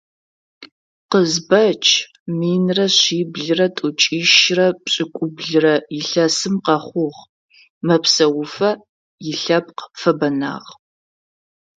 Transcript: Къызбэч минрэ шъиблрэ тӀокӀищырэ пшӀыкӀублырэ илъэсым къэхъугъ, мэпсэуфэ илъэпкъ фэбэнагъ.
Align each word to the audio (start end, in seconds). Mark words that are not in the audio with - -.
Къызбэч 1.11 1.83
минрэ 2.39 2.87
шъиблрэ 2.97 3.67
тӀокӀищырэ 3.75 4.67
пшӀыкӀублырэ 4.83 5.75
илъэсым 5.99 6.55
къэхъугъ, 6.65 7.19
мэпсэуфэ 7.85 8.71
илъэпкъ 9.31 9.83
фэбэнагъ. 9.99 10.69